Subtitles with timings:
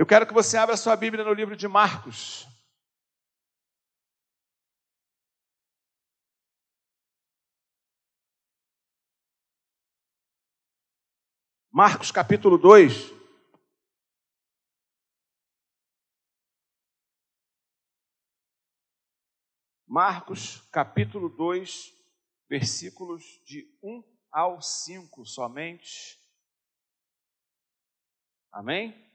[0.00, 2.48] Eu quero que você abra sua Bíblia no livro de Marcos.
[11.70, 13.12] Marcos capítulo 2.
[19.86, 21.92] Marcos capítulo 2,
[22.48, 26.18] versículos de 1 ao 5 somente.
[28.50, 29.09] Amém?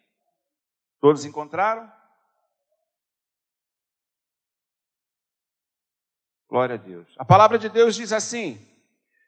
[0.99, 1.91] Todos encontraram?
[6.49, 7.07] Glória a Deus.
[7.17, 8.59] A palavra de Deus diz assim: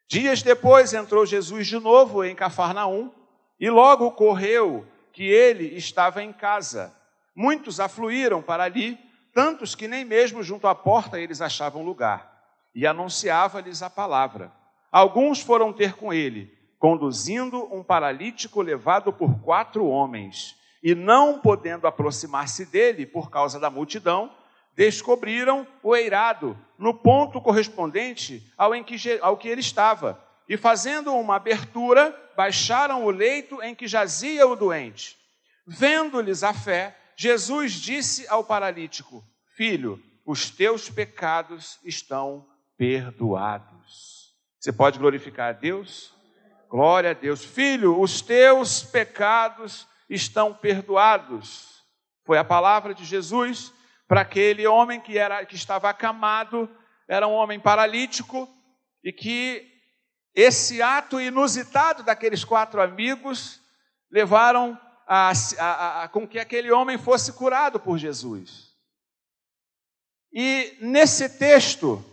[0.07, 3.11] Dias depois entrou Jesus de novo em Cafarnaum
[3.59, 6.95] e logo ocorreu que ele estava em casa.
[7.35, 8.97] Muitos afluíram para ali,
[9.33, 12.41] tantos que nem mesmo junto à porta eles achavam lugar,
[12.73, 14.51] e anunciava-lhes a palavra.
[14.91, 21.87] Alguns foram ter com ele, conduzindo um paralítico levado por quatro homens, e não podendo
[21.87, 24.31] aproximar-se dele por causa da multidão,
[24.75, 30.23] descobriram o eirado no ponto correspondente ao, em que, ao que ele estava.
[30.47, 35.17] E fazendo uma abertura, baixaram o leito em que jazia o doente.
[35.65, 39.23] Vendo-lhes a fé, Jesus disse ao paralítico:
[39.55, 42.45] Filho, os teus pecados estão
[42.77, 44.35] perdoados.
[44.59, 46.13] Você pode glorificar a Deus?
[46.69, 47.43] Glória a Deus.
[47.43, 51.83] Filho, os teus pecados estão perdoados.
[52.25, 53.73] Foi a palavra de Jesus
[54.07, 56.69] para aquele homem que, era, que estava acamado,
[57.07, 58.47] era um homem paralítico,
[59.03, 59.65] e que
[60.33, 63.61] esse ato inusitado daqueles quatro amigos
[64.09, 68.75] levaram a, a, a, com que aquele homem fosse curado por Jesus.
[70.31, 72.03] E nesse texto,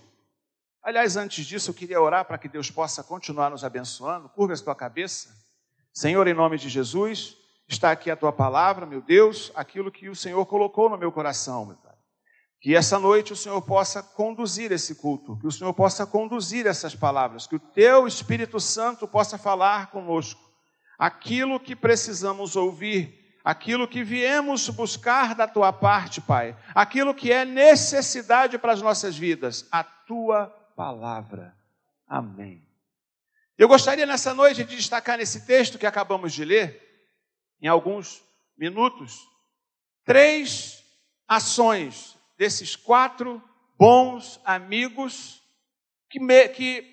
[0.83, 4.29] aliás, antes disso, eu queria orar para que Deus possa continuar nos abençoando.
[4.29, 5.37] Curva a sua cabeça.
[5.93, 7.37] Senhor, em nome de Jesus,
[7.69, 11.67] está aqui a tua palavra, meu Deus, aquilo que o Senhor colocou no meu coração,
[11.67, 11.95] meu Pai.
[12.61, 16.95] Que essa noite o Senhor possa conduzir esse culto, que o Senhor possa conduzir essas
[16.95, 20.41] palavras, que o teu Espírito Santo possa falar conosco
[20.99, 27.45] aquilo que precisamos ouvir, aquilo que viemos buscar da tua parte, Pai, aquilo que é
[27.45, 31.55] necessidade para as nossas vidas, a tua palavra.
[32.07, 32.67] Amém.
[33.57, 36.94] Eu gostaria nessa noite de destacar nesse texto que acabamos de ler,
[37.65, 38.23] em alguns
[38.59, 39.27] minutos,
[40.05, 40.85] três
[41.27, 43.43] ações desses quatro
[43.79, 45.43] bons amigos
[46.11, 46.87] que, me, que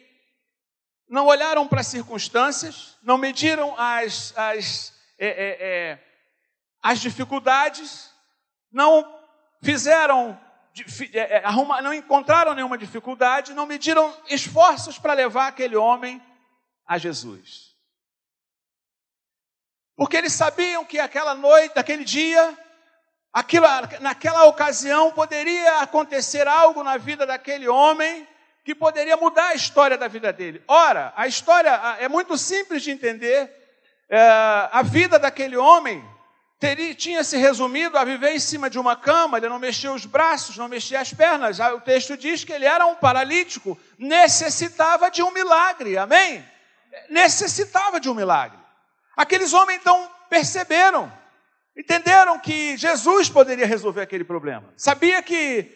[1.09, 6.03] não olharam para as circunstâncias, não mediram as, as, é, é, é,
[6.81, 8.09] as dificuldades,
[8.71, 9.19] não
[9.61, 10.39] fizeram,
[11.11, 16.21] é, é, arruma, não encontraram nenhuma dificuldade, não mediram esforços para levar aquele homem
[16.87, 17.70] a Jesus.
[19.95, 22.57] Porque eles sabiam que aquela noite, aquele dia,
[23.31, 23.67] aquilo,
[23.99, 28.27] naquela ocasião poderia acontecer algo na vida daquele homem
[28.63, 30.63] que poderia mudar a história da vida dele.
[30.67, 33.51] Ora, a história é muito simples de entender.
[34.09, 34.19] É,
[34.71, 36.03] a vida daquele homem
[36.59, 40.05] teria, tinha se resumido a viver em cima de uma cama, ele não mexia os
[40.05, 41.59] braços, não mexia as pernas.
[41.59, 46.45] O texto diz que ele era um paralítico, necessitava de um milagre, amém?
[47.09, 48.60] Necessitava de um milagre.
[49.21, 51.13] Aqueles homens então perceberam,
[51.77, 54.73] entenderam que Jesus poderia resolver aquele problema.
[54.75, 55.71] Sabia que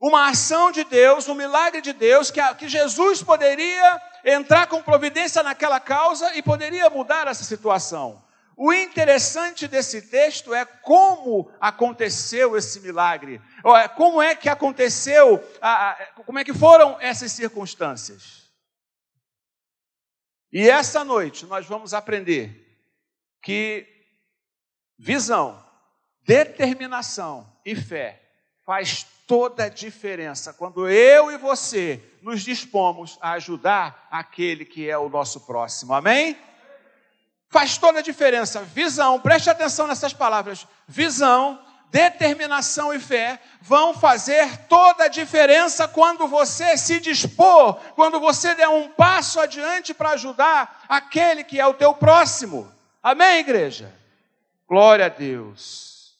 [0.00, 5.44] uma ação de Deus, um milagre de Deus, que, que Jesus poderia entrar com providência
[5.44, 8.20] naquela causa e poderia mudar essa situação.
[8.56, 15.38] O interessante desse texto é como aconteceu esse milagre, é, como é que aconteceu,
[16.26, 18.50] como é que foram essas circunstâncias.
[20.52, 22.61] E essa noite nós vamos aprender
[23.42, 23.86] que
[24.98, 25.62] visão,
[26.24, 28.22] determinação e fé
[28.64, 34.96] faz toda a diferença quando eu e você nos dispomos a ajudar aquele que é
[34.96, 35.92] o nosso próximo.
[35.92, 36.38] Amém?
[37.48, 38.62] Faz toda a diferença.
[38.62, 40.66] Visão, preste atenção nessas palavras.
[40.86, 48.54] Visão, determinação e fé vão fazer toda a diferença quando você se dispor, quando você
[48.54, 52.72] der um passo adiante para ajudar aquele que é o teu próximo.
[53.02, 53.92] Amém, igreja?
[54.68, 56.16] Glória a Deus.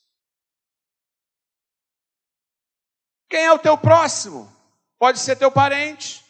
[3.29, 4.53] Quem é o teu próximo?
[4.99, 6.25] Pode ser teu parente,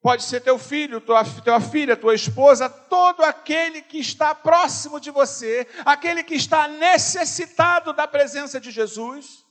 [0.00, 5.10] pode ser teu filho, tua, tua filha, tua esposa, todo aquele que está próximo de
[5.10, 9.44] você, aquele que está necessitado da presença de Jesus,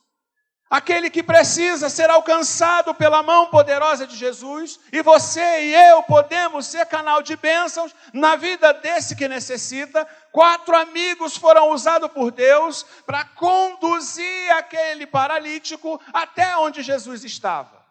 [0.69, 6.67] Aquele que precisa ser alcançado pela mão poderosa de Jesus, e você e eu podemos
[6.67, 10.05] ser canal de bênçãos na vida desse que necessita.
[10.29, 17.85] Quatro amigos foram usados por Deus para conduzir aquele paralítico até onde Jesus estava.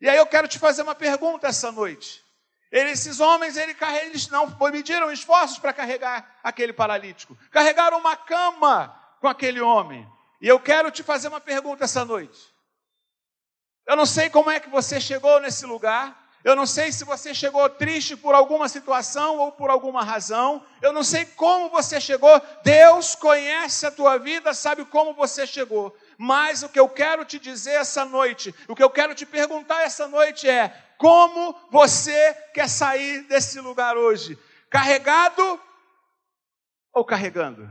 [0.00, 2.24] E aí eu quero te fazer uma pergunta essa noite.
[2.70, 7.36] Esses homens, eles não mediram esforços para carregar aquele paralítico.
[7.50, 10.08] Carregaram uma cama com aquele homem.
[10.40, 12.40] E eu quero te fazer uma pergunta essa noite.
[13.86, 16.18] Eu não sei como é que você chegou nesse lugar.
[16.42, 20.64] Eu não sei se você chegou triste por alguma situação ou por alguma razão.
[20.80, 22.40] Eu não sei como você chegou.
[22.64, 25.94] Deus conhece a tua vida, sabe como você chegou.
[26.16, 29.82] Mas o que eu quero te dizer essa noite, o que eu quero te perguntar
[29.82, 34.38] essa noite é: como você quer sair desse lugar hoje?
[34.70, 35.60] Carregado
[36.94, 37.68] ou carregando?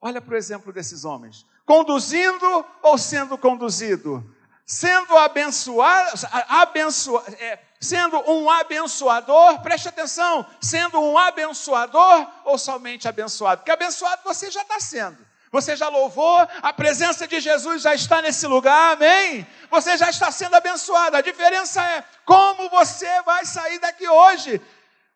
[0.00, 4.24] Olha para o exemplo desses homens conduzindo ou sendo conduzido?
[4.66, 13.58] Sendo abençoado, abençoa, é, sendo um abençoador, preste atenção, sendo um abençoador ou somente abençoado?
[13.58, 15.18] Porque abençoado você já está sendo.
[15.54, 19.46] Você já louvou, a presença de Jesus já está nesse lugar, amém?
[19.70, 21.16] Você já está sendo abençoado.
[21.16, 24.60] A diferença é como você vai sair daqui hoje.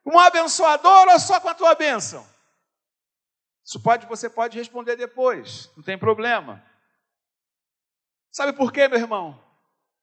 [0.07, 2.25] Um abençoador ou só com a tua bênção?
[3.69, 6.65] Isso pode, você pode responder depois, não tem problema.
[8.33, 9.39] Sabe por quê, meu irmão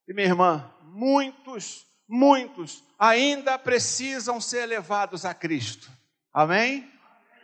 [0.08, 0.72] e minha irmã?
[0.84, 5.90] Muitos, muitos ainda precisam ser levados a Cristo.
[6.32, 6.94] Amém?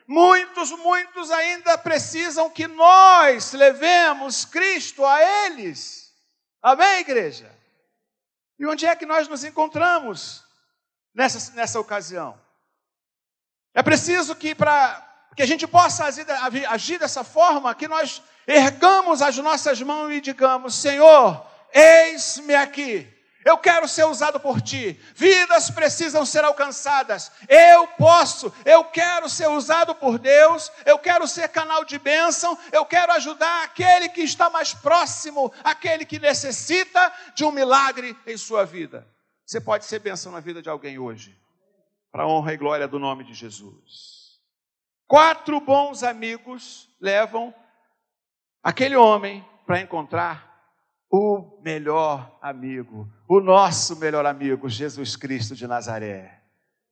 [0.07, 6.15] Muitos, muitos ainda precisam que nós levemos Cristo a eles.
[6.61, 7.51] Amém, igreja?
[8.59, 10.45] E onde é que nós nos encontramos
[11.15, 12.39] nessa, nessa ocasião?
[13.73, 16.05] É preciso que para que a gente possa
[16.69, 23.07] agir, dessa forma, que nós ergamos as nossas mãos e digamos: Senhor, eis-me aqui.
[23.43, 24.99] Eu quero ser usado por ti.
[25.15, 27.31] Vidas precisam ser alcançadas.
[27.49, 30.71] Eu posso, eu quero ser usado por Deus.
[30.85, 32.55] Eu quero ser canal de bênção.
[32.71, 38.37] Eu quero ajudar aquele que está mais próximo, aquele que necessita de um milagre em
[38.37, 39.07] sua vida.
[39.43, 41.35] Você pode ser bênção na vida de alguém hoje,
[42.11, 44.20] para a honra e glória do nome de Jesus.
[45.11, 47.53] Quatro bons amigos levam
[48.63, 50.63] aquele homem para encontrar
[51.11, 56.39] o melhor amigo, o nosso melhor amigo, Jesus Cristo de Nazaré.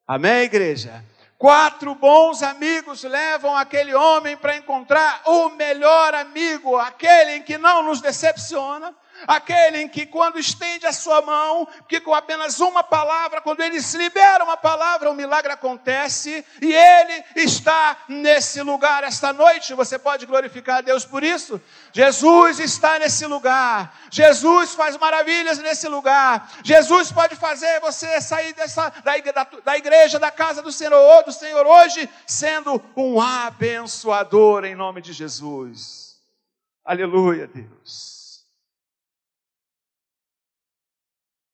[0.06, 1.02] Amém, igreja?
[1.38, 8.02] Quatro bons amigos levam aquele homem para encontrar o melhor amigo, aquele que não nos
[8.02, 8.94] decepciona,
[9.28, 13.82] aquele em que quando estende a sua mão, que com apenas uma palavra, quando ele
[13.82, 19.74] se libera uma palavra, o um milagre acontece, e ele está nesse lugar esta noite.
[19.74, 21.62] Você pode glorificar a Deus por isso?
[21.92, 23.98] Jesus está nesse lugar.
[24.12, 26.52] Jesus faz maravilhas nesse lugar.
[26.64, 31.66] Jesus pode fazer você sair dessa, da, da igreja, da casa do Senhor, do Senhor
[31.66, 36.18] hoje, sendo um abençoador em nome de Jesus.
[36.84, 38.19] Aleluia, Deus.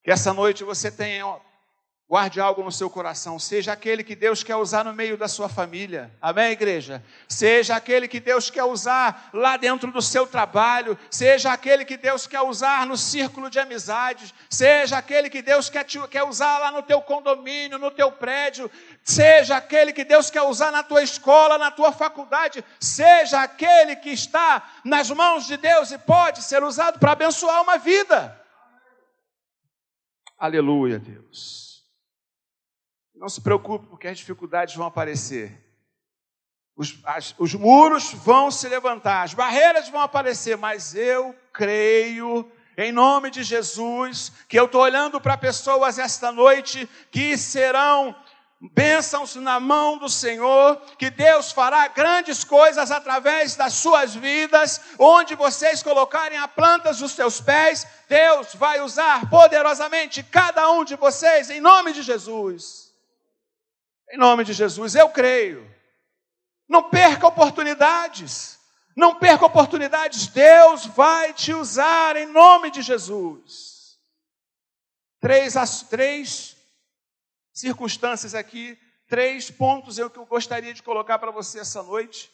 [0.06, 1.26] Que essa noite você tenha,
[2.08, 3.40] guarde algo no seu coração.
[3.40, 6.12] Seja aquele que Deus quer usar no meio da sua família.
[6.22, 7.04] Amém, igreja?
[7.28, 10.96] Seja aquele que Deus quer usar lá dentro do seu trabalho.
[11.10, 14.32] Seja aquele que Deus quer usar no círculo de amizades.
[14.48, 18.70] Seja aquele que Deus quer, te, quer usar lá no teu condomínio, no teu prédio.
[19.04, 22.64] Seja aquele que Deus quer usar na tua escola, na tua faculdade.
[22.80, 27.80] Seja aquele que está nas mãos de Deus e pode ser usado para abençoar uma
[27.80, 28.45] vida.
[30.38, 31.84] Aleluia, Deus.
[33.16, 35.64] Não se preocupe, porque as dificuldades vão aparecer.
[36.76, 42.92] Os, as, os muros vão se levantar, as barreiras vão aparecer, mas eu creio, em
[42.92, 48.14] nome de Jesus, que eu estou olhando para pessoas esta noite que serão
[48.62, 55.36] bênçãos na mão do Senhor, que Deus fará grandes coisas através das suas vidas, onde
[55.36, 61.50] vocês colocarem a plantas dos seus pés, Deus vai usar poderosamente cada um de vocês,
[61.50, 62.94] em nome de Jesus.
[64.12, 65.70] Em nome de Jesus, eu creio.
[66.68, 68.60] Não perca oportunidades.
[68.96, 70.28] Não perca oportunidades.
[70.28, 74.00] Deus vai te usar em nome de Jesus.
[75.20, 75.56] Três,
[75.90, 76.55] três
[77.56, 82.30] circunstâncias aqui, três pontos eu que eu gostaria de colocar para você essa noite.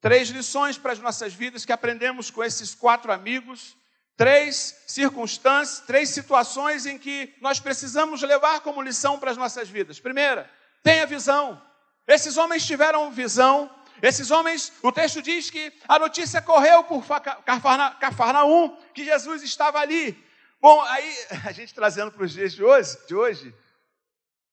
[0.00, 3.76] Três lições para as nossas vidas que aprendemos com esses quatro amigos.
[4.16, 10.00] Três circunstâncias, três situações em que nós precisamos levar como lição para as nossas vidas.
[10.00, 10.50] Primeira,
[10.82, 11.60] tenha visão.
[12.06, 13.70] Esses homens tiveram visão,
[14.02, 17.04] esses homens, o texto diz que a notícia correu por
[18.00, 20.22] Cafarnaum, que Jesus estava ali.
[20.60, 23.54] Bom, aí a gente trazendo para os dias de hoje, de hoje,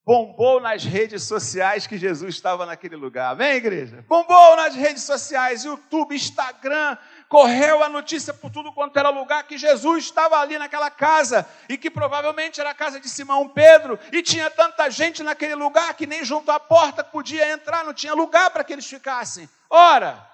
[0.04, 3.36] bombou nas redes sociais que Jesus estava naquele lugar.
[3.36, 4.04] Vem, igreja?
[4.08, 6.98] Bombou nas redes sociais, YouTube, Instagram,
[7.30, 11.78] correu a notícia por tudo quanto era lugar que Jesus estava ali naquela casa e
[11.78, 16.08] que provavelmente era a casa de Simão Pedro e tinha tanta gente naquele lugar que
[16.08, 19.48] nem junto à porta podia entrar, não tinha lugar para que eles ficassem.
[19.70, 20.28] Ora,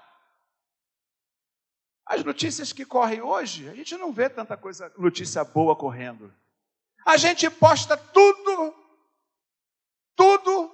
[2.06, 6.34] as notícias que correm hoje, a gente não vê tanta coisa, notícia boa correndo.
[7.06, 8.74] A gente posta tudo,
[10.18, 10.70] tudo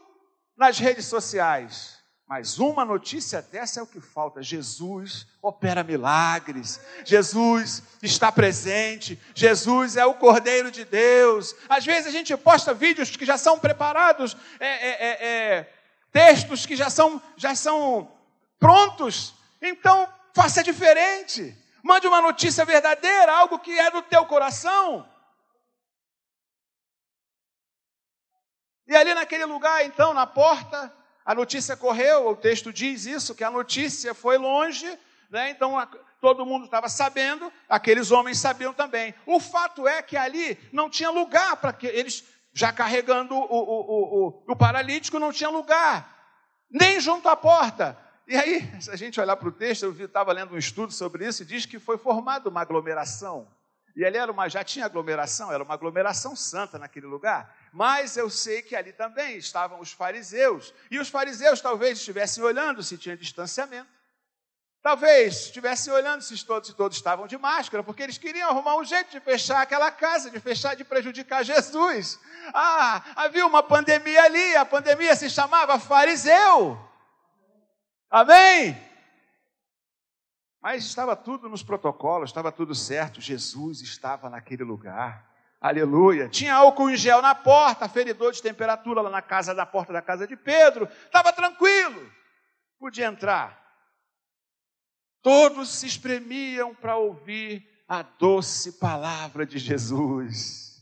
[0.57, 2.01] nas redes sociais.
[2.27, 4.41] Mas uma notícia dessa é o que falta.
[4.41, 6.79] Jesus opera milagres.
[7.05, 9.21] Jesus está presente.
[9.35, 11.53] Jesus é o Cordeiro de Deus.
[11.69, 15.73] Às vezes a gente posta vídeos que já são preparados, é, é, é, é,
[16.11, 18.09] textos que já são, já são
[18.57, 19.35] prontos.
[19.61, 21.55] Então, faça diferente.
[21.83, 25.05] Mande uma notícia verdadeira, algo que é do teu coração.
[28.87, 30.93] E ali naquele lugar, então, na porta,
[31.25, 34.87] a notícia correu, o texto diz isso, que a notícia foi longe,
[35.29, 35.49] né?
[35.49, 35.87] então a,
[36.19, 39.13] todo mundo estava sabendo, aqueles homens sabiam também.
[39.25, 42.23] O fato é que ali não tinha lugar para que eles,
[42.53, 46.13] já carregando o, o, o, o paralítico, não tinha lugar,
[46.69, 47.97] nem junto à porta.
[48.27, 51.25] E aí, se a gente olhar para o texto, eu estava lendo um estudo sobre
[51.25, 53.47] isso e diz que foi formada uma aglomeração.
[53.95, 57.55] E ali era uma, já tinha aglomeração, era uma aglomeração santa naquele lugar.
[57.73, 60.71] Mas eu sei que ali também estavam os fariseus.
[60.91, 63.89] E os fariseus talvez estivessem olhando se tinha distanciamento.
[64.83, 68.83] Talvez estivessem olhando se todos e todos estavam de máscara, porque eles queriam arrumar um
[68.83, 72.19] jeito de fechar aquela casa, de fechar, de prejudicar Jesus.
[72.53, 76.77] Ah, havia uma pandemia ali, a pandemia se chamava fariseu.
[78.07, 78.77] Amém?
[80.61, 83.19] Mas estava tudo nos protocolos, estava tudo certo.
[83.19, 85.32] Jesus estava naquele lugar.
[85.63, 86.27] Aleluia.
[86.27, 90.01] Tinha álcool em gel na porta, feridor de temperatura lá na casa da porta da
[90.01, 90.89] casa de Pedro.
[91.05, 92.11] Estava tranquilo.
[92.77, 93.63] Podia entrar.
[95.21, 100.72] Todos se espremiam para ouvir a doce palavra de Jesus.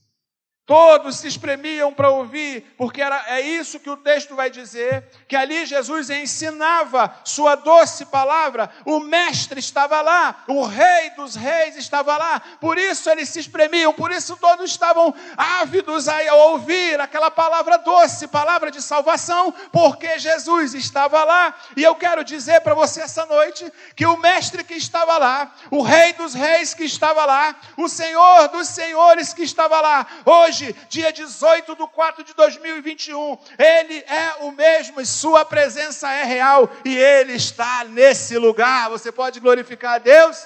[0.63, 5.35] Todos se espremiam para ouvir, porque era, é isso que o texto vai dizer, que
[5.35, 12.15] ali Jesus ensinava sua doce palavra, o mestre estava lá, o rei dos reis estava
[12.15, 17.77] lá, por isso eles se espremiam, por isso todos estavam ávidos a ouvir aquela palavra
[17.79, 21.55] doce, palavra de salvação, porque Jesus estava lá.
[21.75, 25.81] E eu quero dizer para você essa noite que o mestre que estava lá, o
[25.81, 30.75] rei dos reis que estava lá, o senhor dos senhores que estava lá, hoje hoje,
[30.89, 36.69] dia 18 de 4 de 2021, Ele é o mesmo e Sua presença é real
[36.83, 38.89] e Ele está nesse lugar.
[38.89, 40.45] Você pode glorificar a Deus?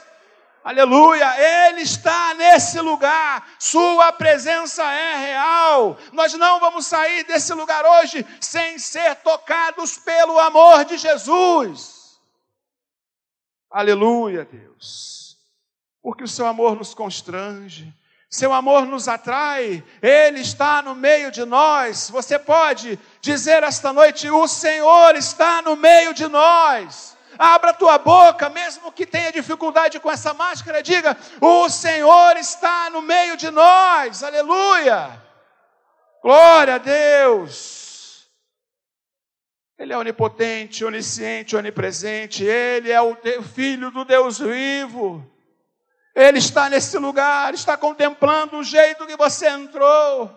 [0.64, 1.26] Aleluia,
[1.68, 5.98] Ele está nesse lugar, Sua presença é real.
[6.14, 12.20] Nós não vamos sair desse lugar hoje sem ser tocados pelo amor de Jesus.
[13.72, 15.36] Aleluia, Deus,
[16.02, 17.92] porque o Seu amor nos constrange,
[18.30, 22.10] seu amor nos atrai, Ele está no meio de nós.
[22.10, 27.16] Você pode dizer esta noite: O Senhor está no meio de nós.
[27.38, 33.02] Abra tua boca, mesmo que tenha dificuldade com essa máscara, diga: O Senhor está no
[33.02, 34.24] meio de nós.
[34.24, 35.22] Aleluia.
[36.22, 37.86] Glória a Deus.
[39.78, 42.44] Ele é onipotente, onisciente, onipresente.
[42.44, 45.35] Ele é o Filho do Deus vivo.
[46.16, 50.34] Ele está nesse lugar, está contemplando o jeito que você entrou.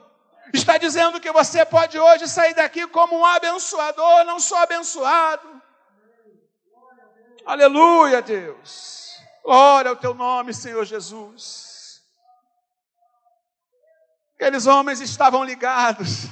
[0.52, 5.62] Está dizendo que você pode hoje sair daqui como um abençoador, não só abençoado.
[7.46, 9.18] Aleluia, Deus.
[9.44, 12.02] Glória ao teu nome, Senhor Jesus.
[14.34, 16.24] Aqueles homens estavam ligados.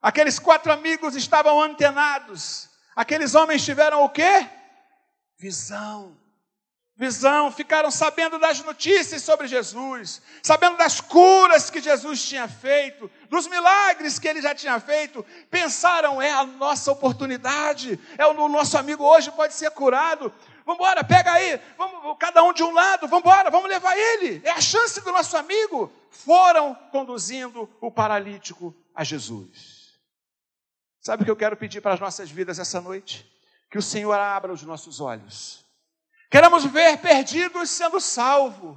[0.00, 2.70] Aqueles quatro amigos estavam antenados.
[2.94, 4.48] Aqueles homens tiveram o quê?
[5.36, 6.17] Visão
[6.98, 13.46] visão, ficaram sabendo das notícias sobre Jesus, sabendo das curas que Jesus tinha feito, dos
[13.46, 19.04] milagres que ele já tinha feito, pensaram: é a nossa oportunidade, é o nosso amigo
[19.04, 20.32] hoje pode ser curado.
[20.66, 24.42] Vamos embora, pega aí, vamos, cada um de um lado, vamos embora, vamos levar ele.
[24.44, 25.90] É a chance do nosso amigo.
[26.10, 29.98] Foram conduzindo o paralítico a Jesus.
[31.00, 33.24] Sabe o que eu quero pedir para as nossas vidas essa noite?
[33.70, 35.67] Que o Senhor abra os nossos olhos
[36.30, 38.76] Queremos ver perdidos sendo salvos.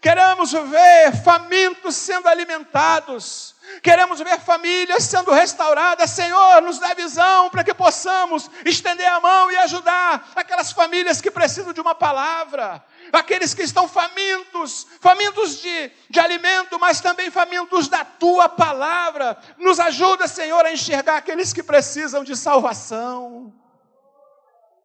[0.00, 3.54] Queremos ver famintos sendo alimentados.
[3.82, 6.10] Queremos ver famílias sendo restauradas.
[6.10, 11.30] Senhor, nos dá visão para que possamos estender a mão e ajudar aquelas famílias que
[11.30, 12.84] precisam de uma palavra.
[13.12, 19.38] Aqueles que estão famintos, famintos de, de alimento, mas também famintos da tua palavra.
[19.56, 23.54] Nos ajuda, Senhor, a enxergar aqueles que precisam de salvação.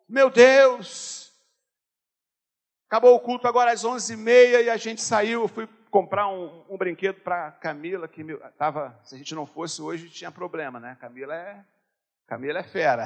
[0.08, 1.17] Meu Deus,
[2.88, 5.42] Acabou o culto agora às 11h30 e a gente saiu.
[5.42, 8.24] Eu fui comprar um, um brinquedo para Camila, que
[8.58, 10.98] tava, se a gente não fosse hoje, tinha problema, né?
[11.02, 11.66] Camila é,
[12.26, 13.06] Camila é fera.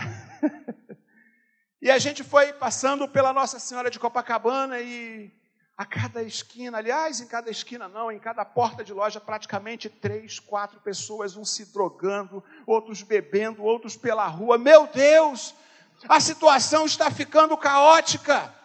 [1.81, 5.31] e a gente foi passando pela Nossa Senhora de Copacabana e
[5.75, 10.39] a cada esquina, aliás, em cada esquina não, em cada porta de loja, praticamente três,
[10.39, 14.59] quatro pessoas, uns se drogando, outros bebendo, outros pela rua.
[14.59, 15.55] Meu Deus,
[16.07, 18.60] a situação está ficando caótica.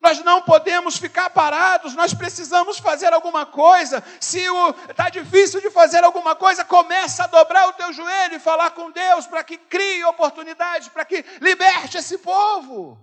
[0.00, 4.02] Nós não podemos ficar parados, nós precisamos fazer alguma coisa.
[4.20, 4.44] Se
[4.88, 8.90] está difícil de fazer alguma coisa, começa a dobrar o teu joelho e falar com
[8.90, 12.98] Deus para que crie oportunidade, para que liberte esse povo.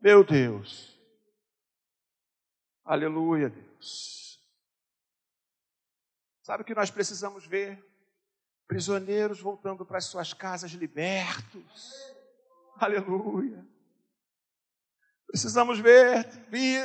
[0.00, 0.98] Meu Deus.
[2.84, 4.40] Aleluia, Deus.
[6.42, 7.82] Sabe o que nós precisamos ver?
[8.68, 12.13] Prisioneiros voltando para as suas casas libertos
[12.78, 13.64] Aleluia.
[15.26, 16.28] Precisamos ver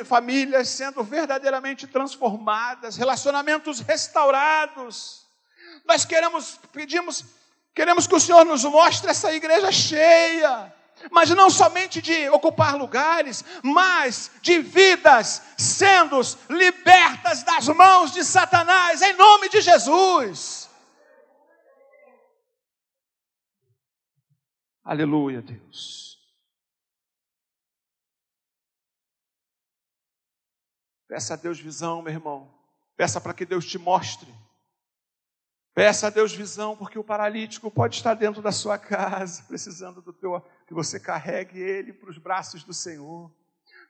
[0.05, 5.27] famílias sendo verdadeiramente transformadas, relacionamentos restaurados.
[5.86, 7.24] Nós queremos, pedimos,
[7.75, 10.74] queremos que o Senhor nos mostre essa igreja cheia,
[11.12, 16.19] mas não somente de ocupar lugares, mas de vidas sendo
[16.50, 20.58] libertas das mãos de Satanás, em nome de Jesus.
[24.89, 26.17] Aleluia, Deus.
[31.08, 32.51] Peça a Deus visão, meu irmão.
[32.98, 34.34] Peça para que Deus te mostre.
[35.75, 40.12] Peça a Deus visão, porque o paralítico pode estar dentro da sua casa, precisando do
[40.12, 43.31] teu, que você carregue ele para os braços do Senhor.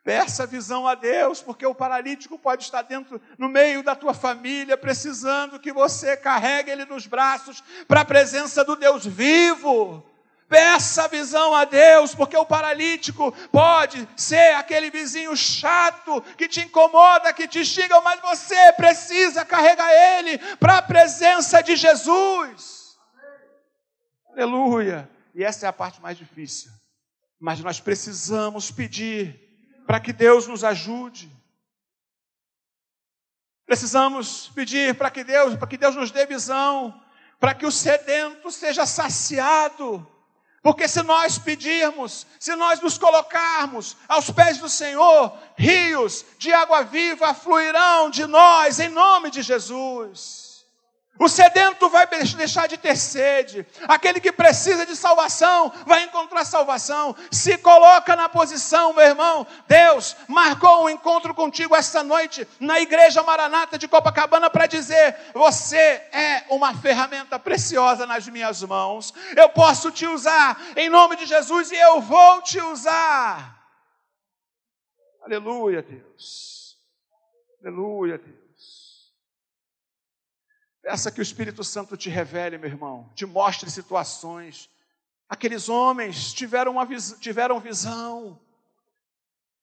[0.03, 4.77] Peça visão a Deus, porque o paralítico pode estar dentro, no meio da tua família,
[4.77, 10.05] precisando que você carregue ele nos braços para a presença do Deus vivo.
[10.49, 17.31] Peça visão a Deus, porque o paralítico pode ser aquele vizinho chato que te incomoda,
[17.31, 22.97] que te xinga, mas você precisa carregar ele para a presença de Jesus.
[24.31, 25.07] Aleluia.
[25.35, 26.71] E essa é a parte mais difícil.
[27.39, 29.39] Mas nós precisamos pedir
[29.85, 31.31] para que Deus nos ajude.
[33.67, 36.99] Precisamos pedir para que Deus, para que Deus nos dê visão,
[37.39, 40.07] para que o sedento seja saciado
[40.61, 46.83] porque se nós pedirmos, se nós nos colocarmos aos pés do Senhor, rios de água
[46.83, 50.48] viva fluirão de nós, em nome de Jesus.
[51.19, 53.67] O sedento vai deixar de ter sede.
[53.89, 57.13] Aquele que precisa de salvação vai encontrar salvação.
[57.29, 59.45] Se coloca na posição, meu irmão.
[59.67, 65.77] Deus marcou um encontro contigo esta noite na igreja Maranata de Copacabana para dizer: você
[65.77, 69.13] é uma ferramenta preciosa nas minhas mãos.
[69.35, 73.59] Eu posso te usar em nome de Jesus e eu vou te usar.
[75.21, 76.77] Aleluia, Deus.
[77.61, 78.38] Aleluia, Deus.
[80.81, 84.69] Peça que o Espírito Santo te revele, meu irmão, te mostre situações.
[85.27, 88.39] Aqueles homens tiveram, uma vis tiveram visão.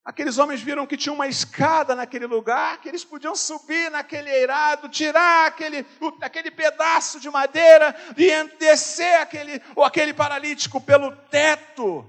[0.05, 4.89] Aqueles homens viram que tinha uma escada naquele lugar, que eles podiam subir naquele eirado,
[4.89, 5.85] tirar aquele,
[6.21, 12.09] aquele pedaço de madeira e descer aquele, ou aquele paralítico pelo teto.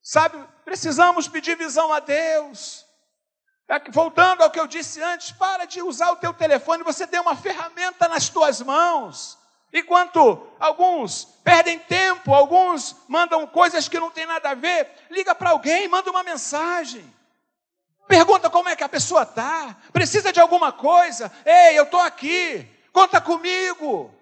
[0.00, 2.83] Sabe, precisamos pedir visão a Deus.
[3.90, 7.34] Voltando ao que eu disse antes, para de usar o teu telefone, você tem uma
[7.34, 9.38] ferramenta nas tuas mãos.
[9.72, 15.50] Enquanto alguns perdem tempo, alguns mandam coisas que não tem nada a ver, liga para
[15.50, 17.04] alguém, manda uma mensagem.
[18.06, 21.32] Pergunta como é que a pessoa está, precisa de alguma coisa.
[21.44, 24.14] Ei, eu estou aqui, conta comigo.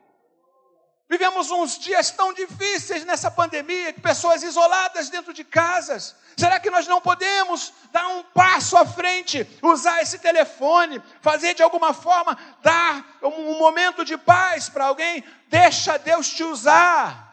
[1.12, 6.16] Vivemos uns dias tão difíceis nessa pandemia, pessoas isoladas dentro de casas.
[6.38, 11.62] Será que nós não podemos dar um passo à frente, usar esse telefone, fazer de
[11.62, 15.22] alguma forma, dar um momento de paz para alguém?
[15.48, 17.30] Deixa Deus te usar.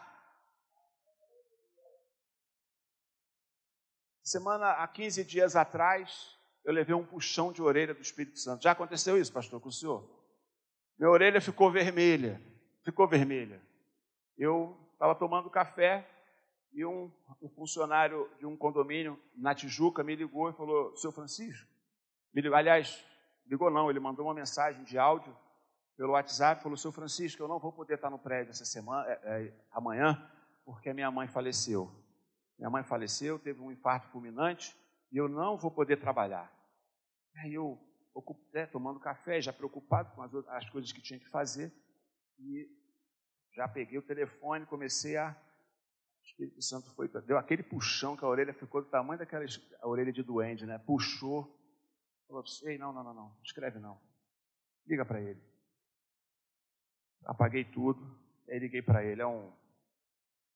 [4.21, 8.61] Semana, há 15 dias atrás, eu levei um puxão de orelha do Espírito Santo.
[8.61, 10.05] Já aconteceu isso, pastor, com o senhor?
[10.97, 12.41] Minha orelha ficou vermelha.
[12.83, 13.68] Ficou vermelha.
[14.39, 16.09] Eu estava tomando café
[16.71, 21.69] e um, um, funcionário de um condomínio na Tijuca me ligou e falou: Seu Francisco,
[22.33, 23.03] Me ligou, aliás,
[23.45, 25.35] ligou não, ele mandou uma mensagem de áudio
[25.97, 29.19] pelo WhatsApp, falou, seu Francisco, eu não vou poder estar no prédio essa semana, é,
[29.25, 30.31] é, amanhã,
[30.63, 31.91] porque minha mãe faleceu.
[32.57, 34.73] Minha mãe faleceu, teve um infarto fulminante,
[35.11, 36.49] e eu não vou poder trabalhar.
[37.43, 37.77] Aí eu,
[38.53, 41.69] é, tomando café, já preocupado com as, as coisas que tinha que fazer,
[42.39, 42.79] e
[43.53, 45.31] já peguei o telefone, comecei a.
[45.31, 49.45] O Espírito Santo foi, deu aquele puxão que a orelha ficou do tamanho daquela
[49.81, 50.77] a orelha de duende, né?
[50.77, 51.57] Puxou.
[52.27, 53.99] Falou, ei, não, não, não, não, escreve não.
[54.85, 55.41] Liga para ele.
[57.25, 59.21] Apaguei tudo, aí liguei para ele.
[59.21, 59.51] É um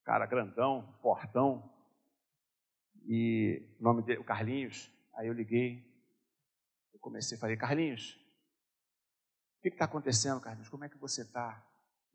[0.03, 1.73] cara grandão, fortão,
[3.05, 4.89] e o nome dele, o Carlinhos.
[5.15, 5.83] Aí eu liguei,
[6.93, 8.19] eu comecei a falar, Carlinhos,
[9.57, 10.69] o que está acontecendo, Carlinhos?
[10.69, 11.63] Como é que você está?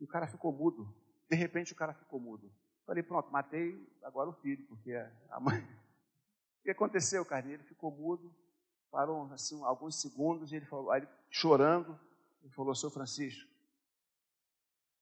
[0.01, 0.95] E o cara ficou mudo.
[1.29, 2.51] De repente o cara ficou mudo.
[2.87, 4.93] Falei, pronto, matei agora o filho, porque
[5.31, 5.61] a mãe.
[6.59, 7.61] O que aconteceu, Carlinhos?
[7.61, 8.35] Ele ficou mudo,
[8.91, 11.99] parou assim, alguns segundos, e ele falou, aí, chorando,
[12.43, 13.49] ele falou, seu Francisco,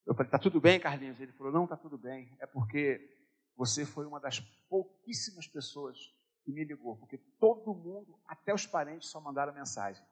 [0.06, 1.20] eu falei, está tudo bem, Carlinhos?
[1.20, 2.32] Ele falou, não, está tudo bem.
[2.38, 3.12] É porque
[3.56, 5.98] você foi uma das pouquíssimas pessoas
[6.44, 10.04] que me ligou, porque todo mundo, até os parentes, só mandaram mensagem.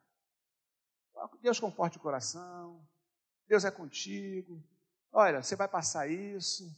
[1.41, 2.85] Deus comporte o coração,
[3.47, 4.61] Deus é contigo,
[5.15, 6.69] olha, você vai passar isso.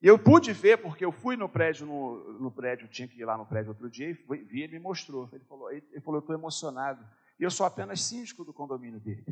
[0.00, 3.24] E eu pude ver, porque eu fui no prédio, no, no prédio, tinha que ir
[3.24, 5.28] lá no prédio outro dia, e vi, ele me mostrou.
[5.32, 7.04] Ele falou, ele falou eu estou emocionado.
[7.40, 9.24] E eu sou apenas síndico do condomínio dele.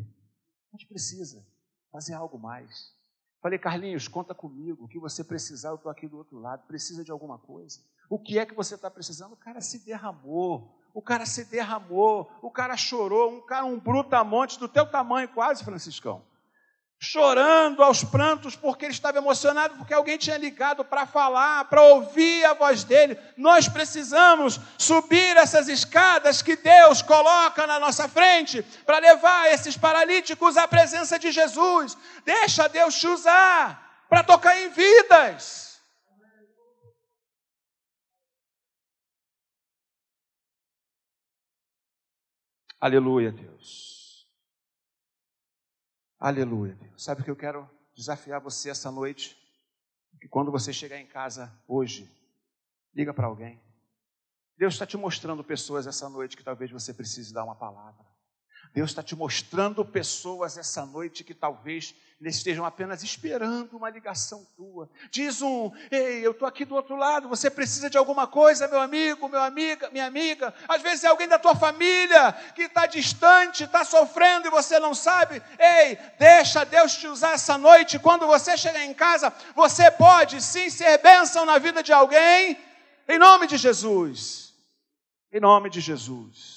[0.72, 1.46] A gente precisa
[1.92, 2.94] fazer algo mais.
[3.40, 4.84] Falei, Carlinhos, conta comigo.
[4.84, 6.66] O que você precisar, eu estou aqui do outro lado.
[6.66, 7.80] Precisa de alguma coisa?
[8.08, 9.34] O que é que você está precisando?
[9.34, 10.76] O cara se derramou.
[10.92, 12.30] O cara se derramou.
[12.42, 13.30] O cara chorou.
[13.32, 16.24] Um cara, um brutamonte do teu tamanho, quase, Franciscão
[16.98, 22.44] chorando aos prantos porque ele estava emocionado porque alguém tinha ligado para falar, para ouvir
[22.44, 23.18] a voz dele.
[23.36, 30.56] Nós precisamos subir essas escadas que Deus coloca na nossa frente para levar esses paralíticos
[30.56, 31.96] à presença de Jesus.
[32.24, 35.66] Deixa Deus te usar para tocar em vidas.
[42.80, 43.95] Aleluia, Deus.
[46.26, 46.76] Aleluia.
[46.96, 49.38] Sabe o que eu quero desafiar você essa noite?
[50.20, 52.10] Que quando você chegar em casa hoje,
[52.92, 53.60] liga para alguém.
[54.58, 58.04] Deus está te mostrando pessoas essa noite que talvez você precise dar uma palavra.
[58.76, 64.86] Deus está te mostrando pessoas essa noite que talvez estejam apenas esperando uma ligação tua.
[65.10, 68.78] Diz um: Ei, eu estou aqui do outro lado, você precisa de alguma coisa, meu
[68.78, 70.52] amigo, meu amiga, minha amiga.
[70.68, 74.94] Às vezes é alguém da tua família que está distante, está sofrendo e você não
[74.94, 75.42] sabe.
[75.58, 77.98] Ei, deixa Deus te usar essa noite.
[77.98, 82.58] Quando você chegar em casa, você pode sim ser bênção na vida de alguém,
[83.08, 84.52] em nome de Jesus.
[85.32, 86.55] Em nome de Jesus.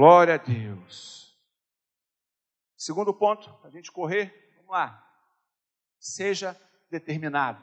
[0.00, 1.38] Glória a Deus.
[2.74, 5.06] Segundo ponto, a gente correr, vamos lá.
[5.98, 6.58] Seja
[6.90, 7.62] determinado.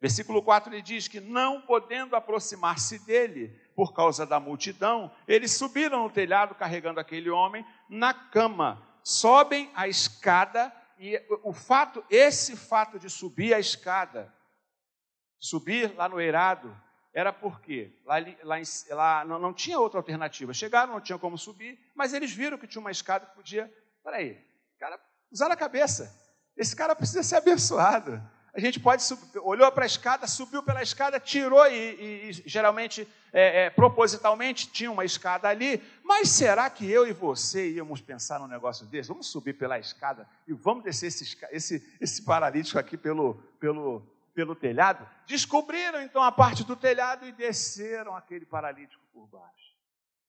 [0.00, 6.04] Versículo 4 ele diz que, não podendo aproximar-se dele por causa da multidão, eles subiram
[6.04, 8.80] no telhado carregando aquele homem na cama.
[9.02, 14.32] Sobem a escada e o fato, esse fato de subir a escada,
[15.40, 16.80] subir lá no eirado,
[17.12, 18.56] era porque lá, lá,
[18.90, 20.54] lá não, não, tinha outra alternativa.
[20.54, 23.72] Chegaram, não tinha como subir, mas eles viram que tinha uma escada que podia.
[24.02, 24.38] Peraí,
[24.78, 24.98] cara,
[25.30, 26.18] usaram a cabeça.
[26.56, 28.20] Esse cara precisa ser abençoado.
[28.54, 32.32] A gente pode subir, olhou para a escada, subiu pela escada, tirou e, e, e
[32.46, 35.82] geralmente, é, é, propositalmente, tinha uma escada ali.
[36.04, 39.08] Mas será que eu e você íamos pensar num negócio desse?
[39.08, 44.54] Vamos subir pela escada e vamos descer esse, esse, esse paralítico aqui pelo, pelo, pelo
[44.54, 49.76] telhado, descobriram então a parte do telhado e desceram aquele paralítico por baixo,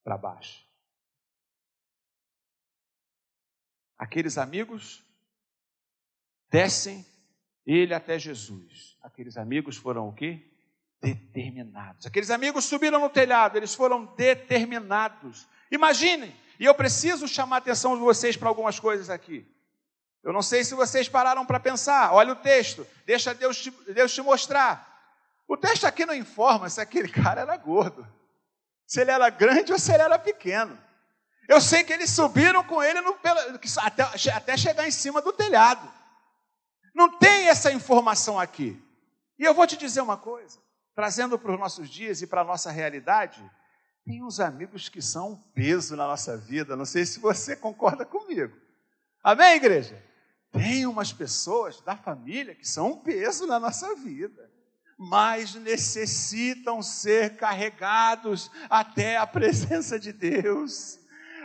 [0.04, 0.66] para baixo.
[3.98, 5.04] Aqueles amigos
[6.50, 7.06] descem
[7.66, 8.98] ele até Jesus.
[9.02, 10.52] Aqueles amigos foram o quê?
[11.02, 12.06] Determinados.
[12.06, 15.48] Aqueles amigos subiram no telhado, eles foram determinados.
[15.72, 19.46] Imaginem, e eu preciso chamar a atenção de vocês para algumas coisas aqui.
[20.24, 22.14] Eu não sei se vocês pararam para pensar.
[22.14, 24.90] Olha o texto, deixa Deus te, Deus te mostrar.
[25.48, 28.08] O texto aqui não informa se aquele cara era gordo,
[28.88, 30.80] se ele era grande ou se ele era pequeno.
[31.48, 33.18] Eu sei que eles subiram com ele no,
[33.82, 35.92] até, até chegar em cima do telhado.
[36.96, 38.82] Não tem essa informação aqui.
[39.38, 40.58] E eu vou te dizer uma coisa,
[40.96, 43.44] trazendo para os nossos dias e para a nossa realidade,
[44.06, 46.78] tem uns amigos que são um peso na nossa vida.
[46.78, 48.56] Não sei se você concorda comigo.
[49.22, 50.02] Amém, igreja?
[50.54, 54.50] Tem umas pessoas da família que são um peso na nossa vida.
[54.96, 61.00] mas necessitam ser carregados até a presença de Deus.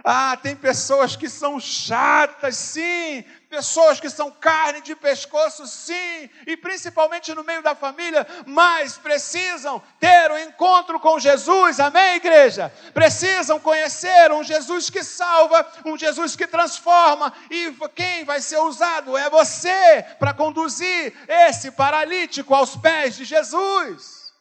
[0.05, 6.57] Ah, tem pessoas que são chatas, sim, pessoas que são carne de pescoço, sim, e
[6.57, 12.73] principalmente no meio da família, mas precisam ter um encontro com Jesus, amém, igreja?
[12.93, 19.17] Precisam conhecer um Jesus que salva, um Jesus que transforma, e quem vai ser usado
[19.17, 24.33] é você para conduzir esse paralítico aos pés de Jesus.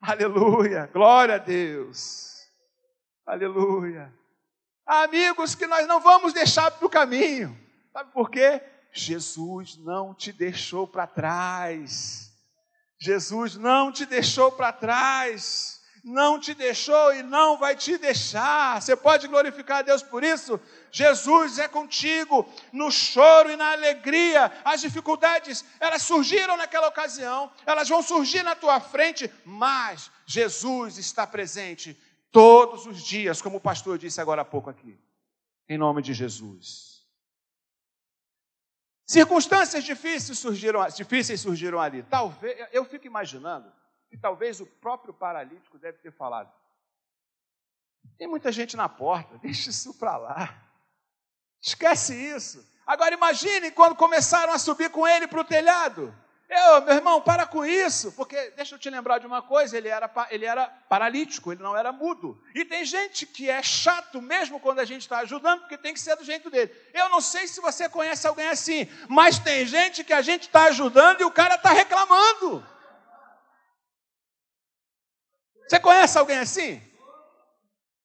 [0.00, 2.46] Aleluia, glória a Deus,
[3.26, 4.17] aleluia.
[4.88, 7.54] Amigos que nós não vamos deixar para o caminho.
[7.92, 8.62] Sabe por quê?
[8.90, 12.32] Jesus não te deixou para trás.
[12.98, 15.82] Jesus não te deixou para trás.
[16.02, 18.80] Não te deixou e não vai te deixar.
[18.80, 20.58] Você pode glorificar a Deus por isso?
[20.90, 24.50] Jesus é contigo no choro e na alegria.
[24.64, 31.26] As dificuldades, elas surgiram naquela ocasião, elas vão surgir na tua frente, mas Jesus está
[31.26, 31.94] presente
[32.30, 34.98] todos os dias, como o pastor disse agora há pouco aqui.
[35.68, 37.06] Em nome de Jesus.
[39.06, 42.02] Circunstâncias difíceis surgiram, difíceis surgiram ali.
[42.02, 43.72] Talvez, eu fico imaginando
[44.10, 46.52] que talvez o próprio paralítico deve ter falado.
[48.18, 50.64] Tem muita gente na porta, deixa isso para lá.
[51.60, 52.66] Esquece isso.
[52.86, 56.14] Agora imagine quando começaram a subir com ele para o telhado.
[56.48, 59.88] Eu, meu irmão, para com isso, porque deixa eu te lembrar de uma coisa: ele
[59.88, 62.42] era, ele era paralítico, ele não era mudo.
[62.54, 66.00] E tem gente que é chato mesmo quando a gente está ajudando, porque tem que
[66.00, 66.74] ser do jeito dele.
[66.94, 70.64] Eu não sei se você conhece alguém assim, mas tem gente que a gente está
[70.64, 72.66] ajudando e o cara está reclamando.
[75.68, 76.87] Você conhece alguém assim?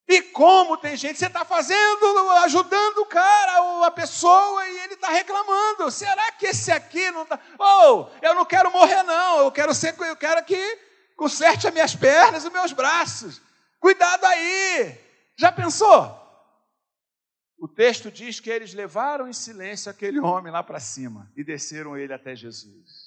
[0.06, 5.08] E como tem gente, você está fazendo, ajudando o cara, a pessoa, e ele está
[5.08, 5.90] reclamando.
[5.90, 7.40] Será que esse aqui não está.
[7.58, 9.38] Oh, eu não quero morrer, não.
[9.38, 10.78] Eu quero ser, eu quero que
[11.16, 13.40] conserte as minhas pernas e meus braços.
[13.80, 14.98] Cuidado aí.
[15.36, 16.22] Já pensou?
[17.58, 21.96] O texto diz que eles levaram em silêncio aquele homem lá para cima e desceram
[21.96, 23.03] ele até Jesus.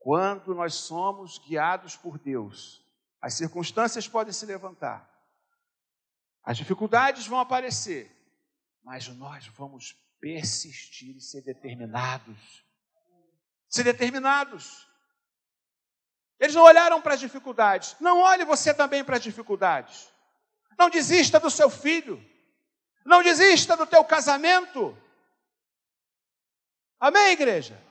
[0.00, 2.82] Quando nós somos guiados por Deus,
[3.20, 5.08] as circunstâncias podem se levantar,
[6.42, 8.10] as dificuldades vão aparecer,
[8.82, 12.64] mas nós vamos persistir e ser determinados.
[13.68, 14.88] Ser determinados.
[16.38, 17.94] Eles não olharam para as dificuldades.
[18.00, 20.10] Não olhe você também para as dificuldades.
[20.78, 22.24] Não desista do seu filho.
[23.04, 24.96] Não desista do teu casamento.
[26.98, 27.89] Amém, igreja?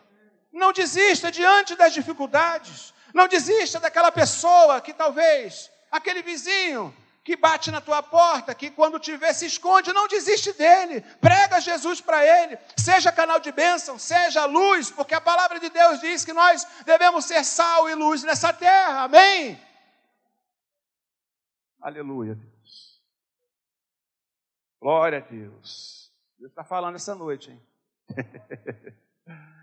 [0.51, 2.93] Não desista diante das dificuldades.
[3.13, 8.99] Não desista daquela pessoa que talvez, aquele vizinho que bate na tua porta, que quando
[8.99, 11.01] te vê se esconde, não desiste dele.
[11.21, 12.57] Prega Jesus para ele.
[12.77, 17.25] Seja canal de bênção, seja luz, porque a palavra de Deus diz que nós devemos
[17.25, 19.03] ser sal e luz nessa terra.
[19.03, 19.59] Amém?
[21.81, 23.01] Aleluia, Deus.
[24.81, 26.11] Glória a Deus.
[26.37, 27.61] Deus está falando essa noite, hein?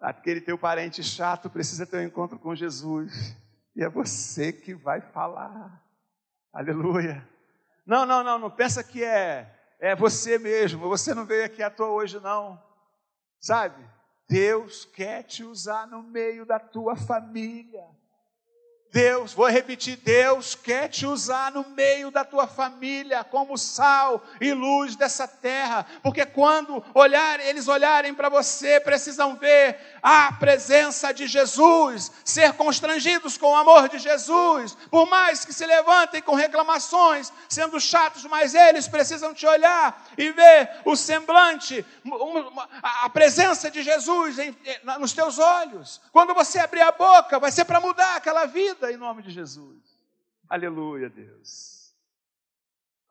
[0.00, 3.36] Aquele teu parente chato precisa ter um encontro com Jesus.
[3.76, 5.82] E é você que vai falar.
[6.52, 7.26] Aleluia.
[7.86, 10.88] Não, não, não, não pensa que é, é você mesmo.
[10.88, 12.60] Você não veio aqui à toa hoje, não.
[13.38, 13.84] Sabe?
[14.28, 17.84] Deus quer te usar no meio da tua família.
[18.92, 24.52] Deus, vou repetir, Deus quer te usar no meio da tua família como sal e
[24.52, 31.28] luz dessa terra, porque quando olhar, eles olharem para você, precisam ver a presença de
[31.28, 37.32] Jesus, ser constrangidos com o amor de Jesus, por mais que se levantem com reclamações,
[37.48, 41.86] sendo chatos, mas eles precisam te olhar e ver o semblante,
[42.82, 44.36] a presença de Jesus
[44.98, 46.00] nos teus olhos.
[46.12, 49.30] Quando você abrir a boca, vai ser para mudar aquela vida vida em nome de
[49.30, 49.76] Jesus.
[50.48, 51.80] Aleluia, Deus.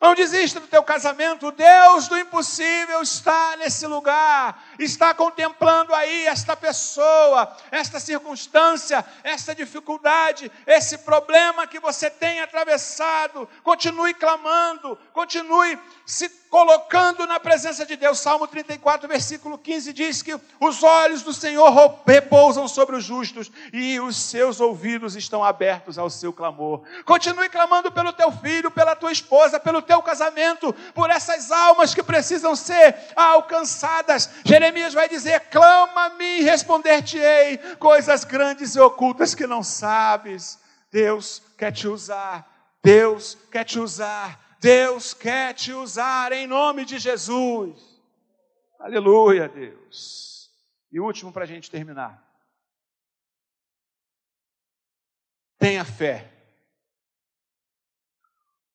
[0.01, 6.25] Não desista do teu casamento, o Deus do impossível está nesse lugar, está contemplando aí
[6.25, 13.47] esta pessoa, esta circunstância, esta dificuldade, esse problema que você tem atravessado.
[13.61, 18.19] Continue clamando, continue se colocando na presença de Deus.
[18.19, 23.99] Salmo 34, versículo 15 diz que os olhos do Senhor repousam sobre os justos e
[23.99, 26.81] os seus ouvidos estão abertos ao seu clamor.
[27.05, 32.03] Continue clamando pelo teu filho, pela tua esposa, pelo teu casamento, por essas almas que
[32.03, 34.29] precisam ser alcançadas.
[34.43, 40.57] Jeremias vai dizer: clama-me e responder-te-ei coisas grandes e ocultas que não sabes.
[40.91, 42.47] Deus quer te usar.
[42.81, 48.01] Deus quer te usar Deus quer te usar em nome de Jesus.
[48.77, 50.51] Aleluia, Deus.
[50.91, 52.27] E último para a gente terminar.
[55.57, 56.33] Tenha fé.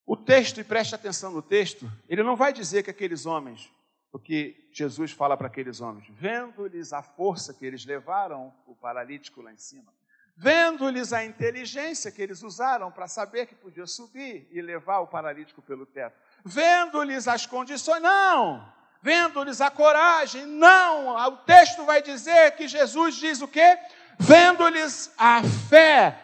[0.06, 3.72] O texto, e preste atenção no texto, ele não vai dizer que aqueles homens,
[4.10, 9.50] porque Jesus fala para aqueles homens, vendo-lhes a força que eles levaram o paralítico lá
[9.50, 9.92] em cima,
[10.36, 15.62] vendo-lhes a inteligência que eles usaram para saber que podia subir e levar o paralítico
[15.62, 18.66] pelo teto, vendo-lhes as condições, não,
[19.02, 23.78] vendo-lhes a coragem, não, o texto vai dizer que Jesus diz o quê?
[24.18, 26.20] Vendo-lhes a fé,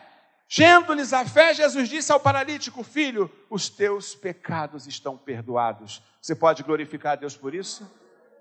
[0.53, 6.03] Gendo-lhes a fé, Jesus disse ao paralítico: Filho, os teus pecados estão perdoados.
[6.21, 7.89] Você pode glorificar a Deus por isso?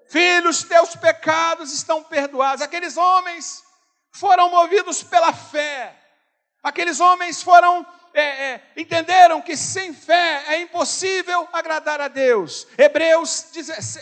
[0.07, 2.63] Filho, os teus pecados estão perdoados.
[2.63, 3.63] Aqueles homens
[4.11, 5.95] foram movidos pela fé.
[6.61, 12.67] Aqueles homens foram é, é, entenderam que sem fé é impossível agradar a Deus.
[12.77, 13.45] Hebreus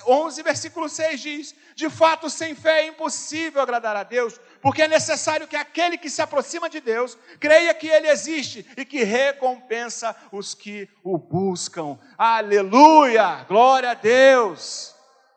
[0.08, 4.88] 11, versículo 6 diz: De fato, sem fé é impossível agradar a Deus, porque é
[4.88, 10.15] necessário que aquele que se aproxima de Deus creia que Ele existe e que recompensa
[10.32, 12.00] os que o buscam.
[12.17, 13.46] Aleluia!
[13.48, 14.96] Glória a Deus!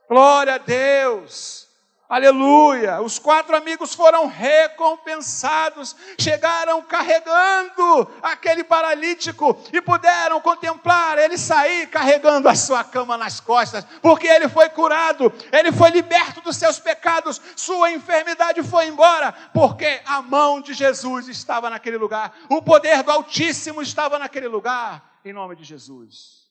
[0.09, 1.70] Glória a Deus!
[2.11, 3.01] Aleluia!
[3.01, 12.49] Os quatro amigos foram recompensados, chegaram carregando aquele paralítico e puderam contemplar ele sair carregando
[12.49, 17.41] a sua cama nas costas, porque ele foi curado, ele foi liberto dos seus pecados,
[17.55, 23.13] sua enfermidade foi embora, porque a mão de Jesus estava naquele lugar, o poder do
[23.13, 26.51] Altíssimo estava naquele lugar, em nome de Jesus.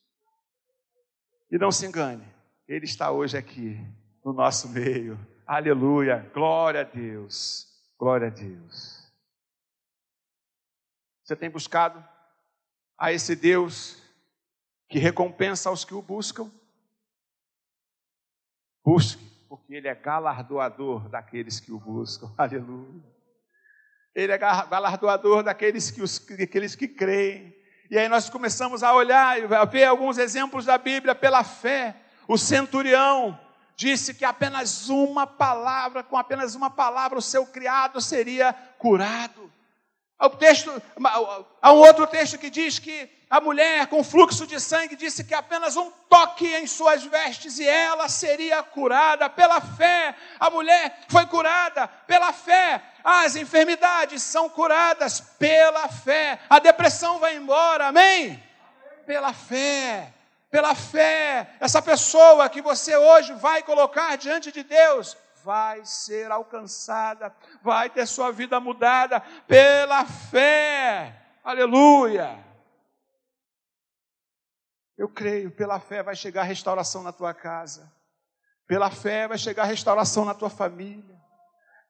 [1.52, 2.26] E não se engane,
[2.66, 3.78] ele está hoje aqui
[4.24, 5.18] no nosso meio
[5.52, 7.66] Aleluia, glória a Deus,
[7.98, 9.12] glória a Deus.
[11.24, 12.08] Você tem buscado
[12.96, 14.00] a esse Deus
[14.88, 16.48] que recompensa aos que o buscam?
[18.84, 22.32] Busque, porque Ele é galardoador daqueles que o buscam.
[22.38, 23.02] Aleluia.
[24.14, 27.52] Ele é galardoador daqueles que, os, daqueles que creem.
[27.90, 31.96] E aí nós começamos a olhar e a ver alguns exemplos da Bíblia pela fé.
[32.28, 33.36] O centurião,
[33.76, 39.50] disse que apenas uma palavra, com apenas uma palavra, o seu criado seria curado.
[40.20, 40.70] O texto,
[41.62, 45.32] há um outro texto que diz que a mulher com fluxo de sangue disse que
[45.32, 49.30] apenas um toque em suas vestes e ela seria curada.
[49.30, 51.88] Pela fé, a mulher foi curada.
[51.88, 55.20] Pela fé, as enfermidades são curadas.
[55.38, 57.86] Pela fé, a depressão vai embora.
[57.86, 58.42] Amém?
[59.06, 60.12] Pela fé
[60.50, 67.34] pela fé, essa pessoa que você hoje vai colocar diante de Deus, vai ser alcançada,
[67.62, 71.16] vai ter sua vida mudada pela fé.
[71.44, 72.44] Aleluia!
[74.98, 77.90] Eu creio, pela fé vai chegar restauração na tua casa.
[78.66, 81.18] Pela fé vai chegar restauração na tua família.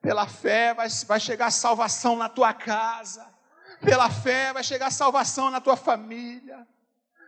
[0.00, 3.26] Pela fé vai, vai chegar salvação na tua casa.
[3.80, 6.66] Pela fé vai chegar salvação na tua família.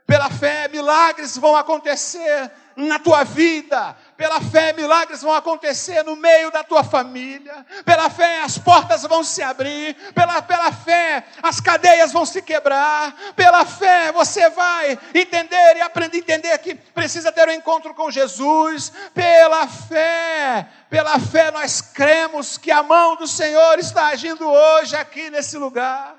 [0.07, 3.97] Pela fé, milagres vão acontecer na tua vida.
[4.17, 7.65] Pela fé, milagres vão acontecer no meio da tua família.
[7.85, 9.95] Pela fé, as portas vão se abrir.
[10.13, 13.15] Pela, pela fé, as cadeias vão se quebrar.
[13.37, 18.11] Pela fé, você vai entender e aprender a entender que precisa ter um encontro com
[18.11, 18.93] Jesus.
[19.15, 25.31] Pela fé, pela fé, nós cremos que a mão do Senhor está agindo hoje aqui
[25.31, 26.17] nesse lugar.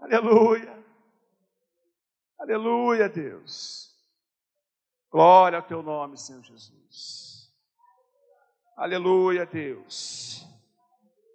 [0.00, 0.77] Aleluia.
[2.38, 3.92] Aleluia, Deus.
[5.10, 7.52] Glória ao teu nome, Senhor Jesus.
[8.76, 10.46] Aleluia, Deus.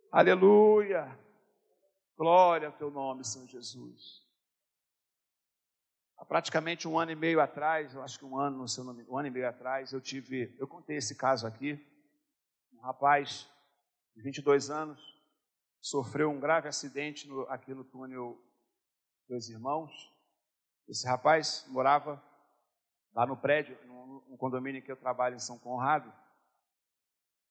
[0.10, 1.20] Aleluia.
[2.16, 4.24] Glória ao teu nome, Senhor Jesus.
[6.18, 9.04] Há praticamente um ano e meio atrás, eu acho que um ano, no seu nome,
[9.10, 11.86] um ano e meio atrás, eu tive, eu contei esse caso aqui.
[12.72, 13.46] Um rapaz
[14.16, 15.02] de 22 anos
[15.82, 18.42] sofreu um grave acidente no, aqui no túnel
[19.28, 20.13] Dois Irmãos
[20.88, 22.22] esse rapaz morava
[23.14, 23.78] lá no prédio,
[24.28, 26.12] no condomínio em que eu trabalho em São Conrado,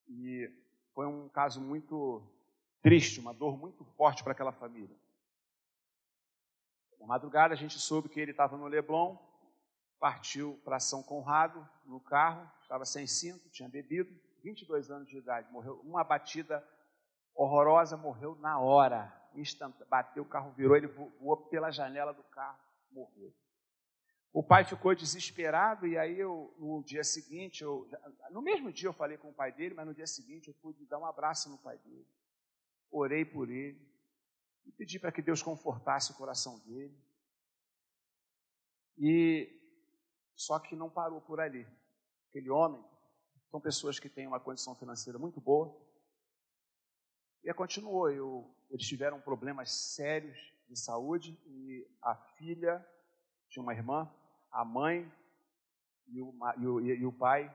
[0.09, 0.51] e
[0.95, 2.23] foi um caso muito
[2.83, 4.97] triste, uma dor muito forte para aquela família.
[7.01, 9.17] Na madrugada a gente soube que ele estava no Leblon,
[9.99, 15.51] partiu para São Conrado no carro, estava sem cinto, tinha bebido, 22 anos de idade,
[15.53, 16.67] morreu uma batida
[17.35, 22.59] horrorosa, morreu na hora, instant, bateu o carro, virou, ele voou pela janela do carro
[22.93, 23.35] morreu.
[24.33, 27.87] O pai ficou desesperado e aí eu, no dia seguinte, eu,
[28.31, 30.87] no mesmo dia eu falei com o pai dele, mas no dia seguinte eu pude
[30.87, 32.07] dar um abraço no pai dele.
[32.91, 33.81] Orei por ele
[34.65, 36.97] e pedi para que Deus confortasse o coração dele.
[38.97, 39.61] E
[40.35, 41.67] só que não parou por ali.
[42.29, 42.83] Aquele homem
[43.51, 45.79] São pessoas que têm uma condição financeira muito boa.
[47.45, 48.11] E continuou.
[48.11, 52.85] Eu, eles tiveram problemas sérios de saúde e a filha
[53.49, 54.11] tinha uma irmã,
[54.51, 55.13] a mãe
[56.09, 57.55] e o, e o, e o pai,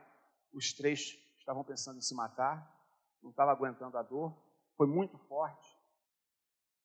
[0.52, 2.74] os três estavam pensando em se matar,
[3.22, 4.36] não estavam aguentando a dor,
[4.76, 5.76] foi muito forte.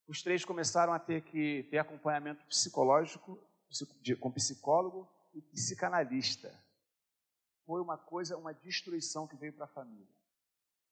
[0.07, 3.39] Os três começaram a ter que ter acompanhamento psicológico,
[4.19, 6.51] com psicólogo e psicanalista.
[7.65, 10.13] Foi uma coisa, uma destruição que veio para a família.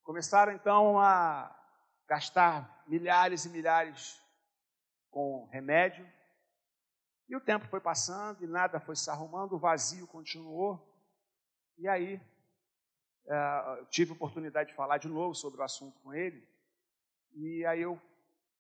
[0.04, 1.56] Começaram então a
[2.08, 4.21] gastar milhares e milhares
[5.12, 6.08] com remédio.
[7.30, 10.80] E o tempo foi passando e nada foi se arrumando, o vazio continuou.
[11.78, 12.20] E aí,
[13.28, 16.48] é, tive oportunidade de falar de novo sobre o assunto com ele.
[17.34, 18.02] E aí eu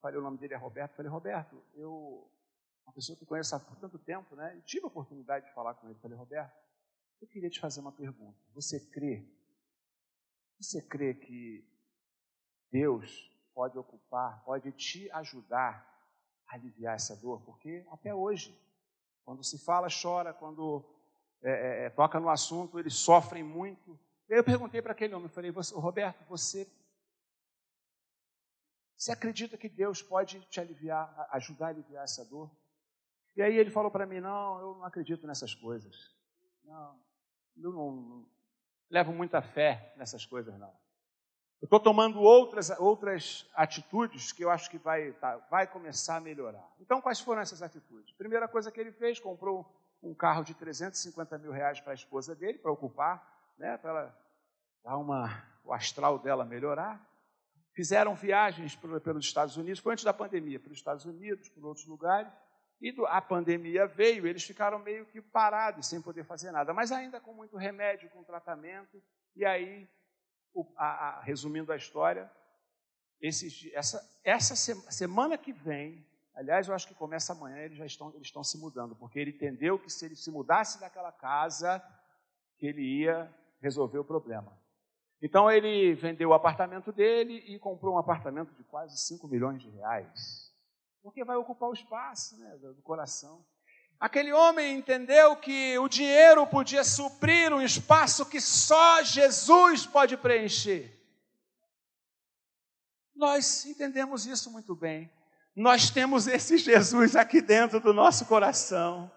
[0.01, 0.95] falei, o nome dele é Roberto.
[0.95, 2.29] Falei, Roberto, eu,
[2.85, 4.55] uma pessoa que conheço há tanto tempo, né?
[4.57, 5.99] E tive a oportunidade de falar com ele.
[5.99, 6.55] Falei, Roberto,
[7.21, 8.39] eu queria te fazer uma pergunta.
[8.53, 9.27] Você crê?
[10.59, 11.67] Você crê que
[12.71, 15.90] Deus pode ocupar, pode te ajudar
[16.55, 17.41] aliviar essa dor?
[17.41, 18.57] Porque até hoje,
[19.23, 20.83] quando se fala, chora, quando
[21.41, 23.99] é, é, é toca no assunto, eles sofrem muito.
[24.27, 26.67] Eu perguntei para aquele homem, eu falei, você, Roberto, você,
[28.95, 32.49] você acredita que Deus pode te aliviar, ajudar a aliviar essa dor?
[33.35, 36.13] E aí ele falou para mim, não, eu não acredito nessas coisas.
[36.63, 36.99] Não,
[37.57, 38.25] eu não, não
[38.89, 40.80] levo muita fé nessas coisas, não.
[41.61, 46.19] Eu estou tomando outras, outras atitudes que eu acho que vai, tá, vai começar a
[46.19, 46.67] melhorar.
[46.79, 48.11] Então, quais foram essas atitudes?
[48.15, 52.33] Primeira coisa que ele fez, comprou um carro de 350 mil reais para a esposa
[52.33, 54.19] dele, para ocupar, né, para ela
[54.83, 56.99] dar uma, o astral dela melhorar.
[57.73, 62.33] Fizeram viagens pelos Estados Unidos, foi antes da pandemia, pelos Estados Unidos, por outros lugares.
[62.81, 67.19] E a pandemia veio, eles ficaram meio que parados, sem poder fazer nada, mas ainda
[67.19, 68.99] com muito remédio, com tratamento.
[69.35, 69.87] E aí
[70.77, 72.29] a, a, resumindo a história,
[73.21, 78.09] esses, essa, essa semana que vem, aliás, eu acho que começa amanhã, eles já estão,
[78.15, 81.81] eles estão se mudando, porque ele entendeu que se ele se mudasse daquela casa,
[82.57, 84.59] que ele ia resolver o problema.
[85.21, 89.69] Então ele vendeu o apartamento dele e comprou um apartamento de quase 5 milhões de
[89.69, 90.51] reais.
[91.03, 93.45] Porque vai ocupar o espaço né, do coração.
[94.01, 100.99] Aquele homem entendeu que o dinheiro podia suprir um espaço que só Jesus pode preencher.
[103.15, 105.07] Nós entendemos isso muito bem.
[105.55, 109.11] Nós temos esse Jesus aqui dentro do nosso coração.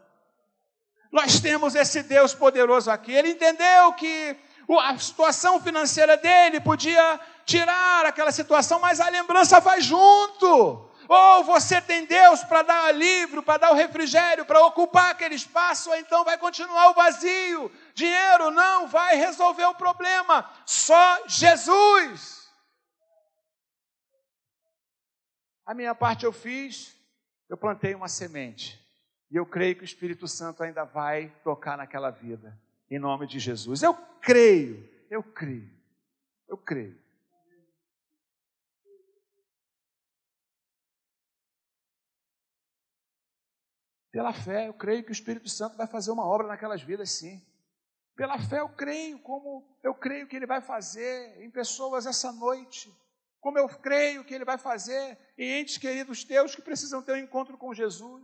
[1.10, 3.10] Nós temos esse Deus poderoso aqui.
[3.10, 4.36] Ele entendeu que
[4.82, 10.90] a situação financeira dele podia tirar aquela situação, mas a lembrança vai junto.
[11.08, 15.90] Ou você tem Deus para dar livro, para dar o refrigério, para ocupar aquele espaço,
[15.90, 17.70] ou então vai continuar o vazio.
[17.94, 22.50] Dinheiro não vai resolver o problema, só Jesus.
[25.66, 26.94] A minha parte eu fiz,
[27.48, 28.82] eu plantei uma semente.
[29.30, 32.58] E eu creio que o Espírito Santo ainda vai tocar naquela vida,
[32.90, 33.82] em nome de Jesus.
[33.82, 35.70] Eu creio, eu creio,
[36.48, 37.03] eu creio.
[44.14, 47.44] Pela fé, eu creio que o Espírito Santo vai fazer uma obra naquelas vidas, sim.
[48.14, 52.96] Pela fé, eu creio, como eu creio que Ele vai fazer em pessoas essa noite.
[53.40, 57.16] Como eu creio que Ele vai fazer em entes queridos teus que precisam ter um
[57.16, 58.22] encontro com Jesus.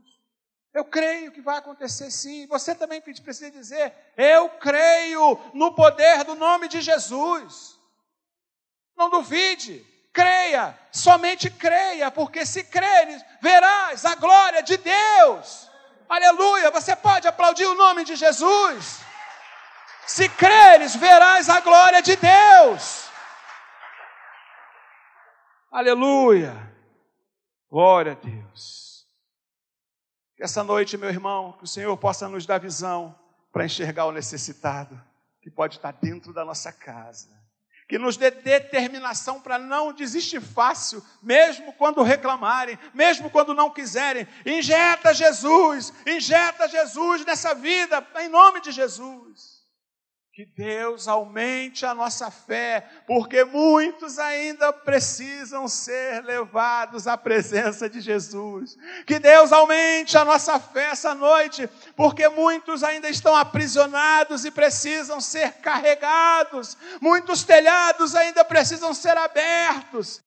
[0.72, 2.46] Eu creio que vai acontecer sim.
[2.46, 7.76] Você também precisa dizer: Eu creio no poder do nome de Jesus.
[8.96, 15.68] Não duvide, creia, somente creia, porque se creres, verás a glória de Deus.
[16.10, 16.72] Aleluia!
[16.72, 19.00] Você pode aplaudir o nome de Jesus.
[20.08, 23.08] Se creres, verás a glória de Deus.
[25.70, 26.52] Aleluia!
[27.70, 29.06] Glória a Deus.
[30.36, 33.16] Que essa noite, meu irmão, que o Senhor possa nos dar visão
[33.52, 35.00] para enxergar o necessitado
[35.40, 37.39] que pode estar dentro da nossa casa
[37.90, 44.28] que nos dê determinação para não desistir fácil, mesmo quando reclamarem, mesmo quando não quiserem.
[44.46, 49.59] Injeta Jesus, injeta Jesus nessa vida, em nome de Jesus.
[50.32, 58.00] Que Deus aumente a nossa fé, porque muitos ainda precisam ser levados à presença de
[58.00, 58.78] Jesus.
[59.04, 65.20] Que Deus aumente a nossa fé essa noite, porque muitos ainda estão aprisionados e precisam
[65.20, 66.76] ser carregados.
[67.00, 70.18] Muitos telhados ainda precisam ser abertos.